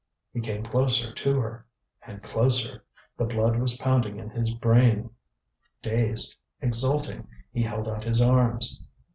He 0.33 0.39
came 0.41 0.63
closer 0.63 1.13
to 1.13 1.39
her 1.39 1.67
and 2.07 2.23
closer 2.23 2.83
the 3.17 3.23
blood 3.25 3.57
was 3.59 3.77
pounding 3.77 4.17
in 4.17 4.31
his 4.31 4.49
brain. 4.49 5.11
Dazed, 5.83 6.35
exulting, 6.59 7.27
he 7.51 7.61
held 7.61 7.87
out 7.87 8.03
his 8.05 8.19
arms. 8.19 8.81